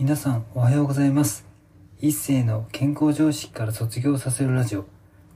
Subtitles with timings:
[0.00, 1.44] 皆さんおはようございます。
[2.00, 4.86] 一世の健康常識から卒業させるラジオ。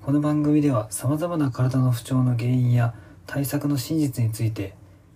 [0.01, 2.95] この番組では様々な体の不調の原因や
[3.27, 4.73] 対策の真実について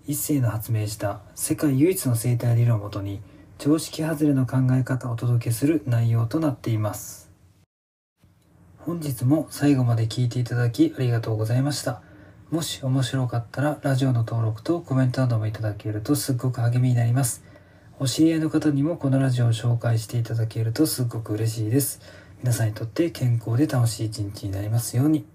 [0.06, 3.22] 一世の発明した世界唯一の生態理論をもとに
[3.56, 7.30] 常識外れの考え方をお届けする内容となっています。
[8.76, 12.02] 本日も最後まで聞いていただきありがとうございました。
[12.50, 17.47] もし面白かったらラジオの登録とコメントなどもいただけるとすっごく励みになります。
[18.00, 22.00] お知り合いの方にもこのラジオを紹介していただけるとすごく嬉しいです。
[22.38, 25.26] 皆さんにとって健康で楽しい一日になりますように。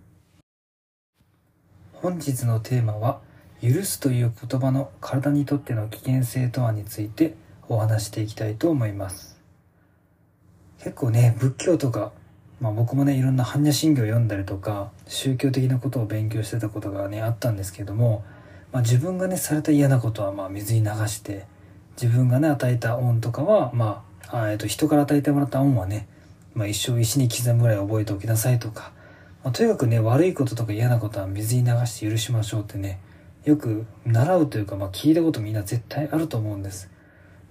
[1.92, 3.20] 本日のテーマは、
[3.62, 7.36] 許すという言葉の体にとっての危険性とはについて
[7.68, 9.38] お話していきたいと思います。
[10.80, 12.14] 結構ね、仏教とか、
[12.62, 18.24] まあ僕もね、いろんな般若心経を読んだりとか、宗教的なことを勉強してたことがね、あったんですけども、
[18.72, 21.52] まあ自分がね、された嫌なことはまあ水に流して、
[22.02, 26.08] 自分がね与えた恩とかはまあえっと人から与えてもらった恩はね、
[26.54, 28.92] まあ、一生石に刻むぐらい覚えておきなさいとか、
[29.44, 33.00] まあ、とにかくね悪いこととか嫌なことは水に流して許しましょうってね
[33.46, 36.90] よく習うというか、まあ、聞いたことみんな絶対あると思うんです。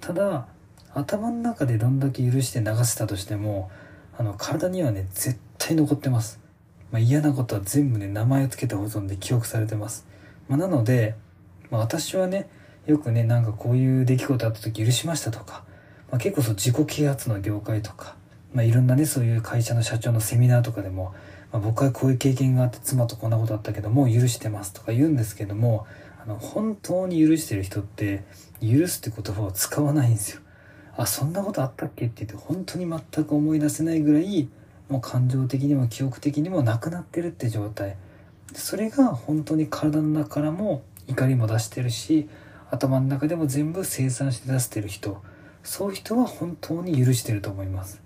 [0.00, 0.48] ただ
[0.94, 3.70] 頭の中でどんだけ許して流せたとしても
[4.19, 6.41] あの体にはね絶対残ってます、
[6.91, 10.06] まあ、嫌なことは全部ね名前を付けて保存で記憶されてます、
[10.48, 11.14] まあ、なので、
[11.70, 12.48] まあ、私はね
[12.86, 15.64] よくね、なんかこういう出来事あった時許しましたとか、
[16.11, 18.16] まあ、結構そう自己啓発の業界とか、
[18.52, 21.14] まあ、いろんなね、そういう会社の社長のセミナーとかでも、
[21.53, 25.86] まあ、僕はこういう経験があって妻とこんなことあったけども許してますとか言うんですけども、
[26.22, 28.25] あの、本当に許してる人って、
[28.60, 30.41] 許すって言葉を使わないんですよ。
[30.97, 34.48] あ、そんなことあったっけって言って本当に全く思い出せないぐらい、
[34.88, 37.97] もう感情的にも記憶的にもなくなってるって状態。
[38.55, 42.28] それが本当に体の中からも怒りも出してるし、
[42.73, 45.23] 頭の中でも全部生産して出してる人。
[45.62, 48.01] そういう人は本当に許してると思います。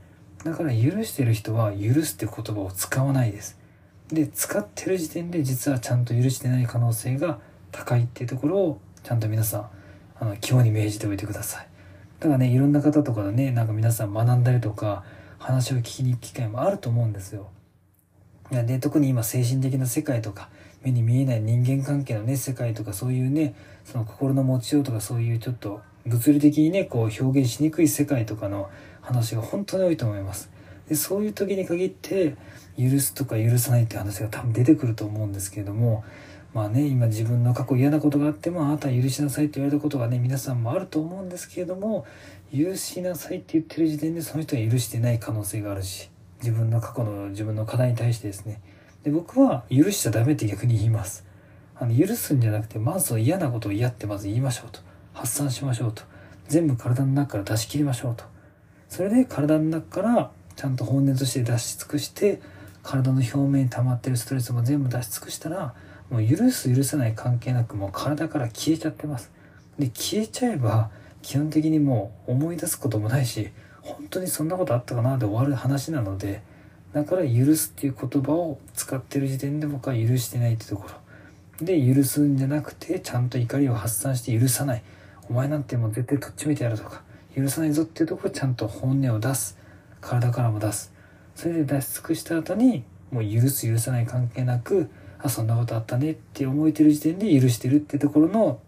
[0.44, 3.58] だから許してる人は許すって言葉を使わないです。
[4.08, 7.38] で使ってる時点で実はちゃんと許してない可能性が
[7.70, 9.70] 高いっていうところをちゃんと皆さん
[10.18, 11.68] あの肝に銘じておいてください。
[12.18, 15.04] だからねいろんな方とかでねなんか皆さん学んだりとか
[15.38, 17.50] 話を聞きに行く機会もあると思うんですよ。
[18.50, 20.50] で特に今精神的な世界とか
[20.86, 23.54] 目に見えない人間関係のね世界とかそういうね
[23.84, 28.70] その心の持ちようとかそういうちょっと物理的にねこう表現しにくい世界とかの
[29.00, 30.50] 話が本当に多いと思います。
[30.88, 32.36] でそういう時に限って
[32.78, 36.04] 許すとか許さないって話が多分出てくると思うんですけれども
[36.54, 42.06] まあね今自分の過去嫌なことがあってもあなたは許しなさいって言われたことがね皆さんもあると思うんですけれども
[42.56, 46.08] 許しなさいって言ってる時点でその人は許してない可能性があるし
[46.38, 48.60] 自分の過去の自分の課題に対してですね
[49.06, 51.24] で僕は許しちゃダメって逆に言います。
[51.76, 54.80] あの許すんじゃなくてまず嫌なことを嫌ってまず言いましょうと。
[55.12, 56.02] 発散しましょうと。
[56.48, 58.24] 全部体の中から出し切りましょうと。
[58.88, 62.40] それで体の中からちゃんと本音として出し尽くして
[62.82, 65.76] 体の表面に溜まってるストレスも全部出し尽くしたら
[66.10, 69.30] もう許す許さない関係なくもう体から消えちゃってます。
[69.78, 70.90] で消えちゃえば
[71.22, 73.50] 基本的にもう思い出すこともないし
[73.82, 76.42] 本当にそんなことあったかなで終わる話なので
[76.96, 80.94] だから許すっていう言葉を使ってる時点で僕は許してないってところ。
[81.66, 84.82] で許すんじゃなくてちゃんと怒りを発散して許さない。
[85.28, 87.02] お前なんてもう絶対とっちめてやるとか。
[87.36, 89.58] 許さないぞっていうところをちゃんと本音を出す。
[90.00, 90.90] 体からも出す。
[91.34, 98.58] それで出し尽くした後にもう許す許さない関係なくあそんなことあったねって思えてる時点で許してるってところの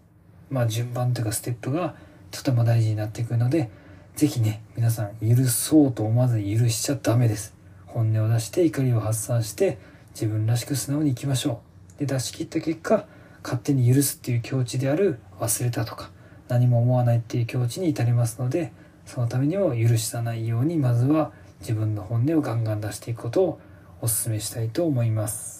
[0.51, 1.95] まあ順番というかステップが
[2.29, 3.71] とても大事になっていくので
[4.15, 7.58] 是非ね皆さん許そうと思わずに許しちゃダメです。
[7.93, 9.77] 本音を出して怒りを発散して
[10.13, 11.61] 自分らしく素直に生きましょ
[11.97, 13.05] うで出し切った結果
[13.43, 16.11] 勝手に許すっていう境地である忘れたとか
[16.47, 18.71] 何も思わないっていう境地に至りますので
[19.05, 23.59] そのためにも許さないようにまずは自分の本音をガンガン出していくことを
[24.01, 25.58] お勧めしたいと思います。